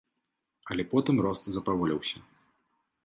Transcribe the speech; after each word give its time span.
Але 0.75 0.83
потым 0.95 1.15
рост 1.27 1.43
запаволіўся. 1.59 2.17